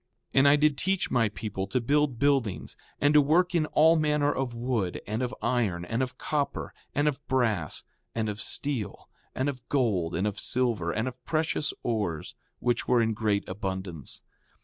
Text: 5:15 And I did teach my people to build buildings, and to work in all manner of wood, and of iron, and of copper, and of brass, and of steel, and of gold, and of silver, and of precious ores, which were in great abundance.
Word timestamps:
5:15 0.29 0.29
And 0.39 0.47
I 0.47 0.55
did 0.55 0.77
teach 0.79 1.11
my 1.11 1.29
people 1.29 1.67
to 1.67 1.79
build 1.79 2.17
buildings, 2.17 2.75
and 2.99 3.13
to 3.13 3.21
work 3.21 3.53
in 3.53 3.67
all 3.67 3.95
manner 3.97 4.33
of 4.33 4.55
wood, 4.55 4.99
and 5.05 5.21
of 5.21 5.35
iron, 5.43 5.85
and 5.85 6.01
of 6.01 6.17
copper, 6.17 6.73
and 6.95 7.07
of 7.07 7.23
brass, 7.27 7.83
and 8.15 8.27
of 8.27 8.41
steel, 8.41 9.09
and 9.35 9.47
of 9.47 9.61
gold, 9.69 10.15
and 10.15 10.25
of 10.25 10.39
silver, 10.39 10.91
and 10.91 11.07
of 11.07 11.23
precious 11.23 11.71
ores, 11.83 12.33
which 12.57 12.87
were 12.87 12.99
in 12.99 13.13
great 13.13 13.47
abundance. 13.47 14.23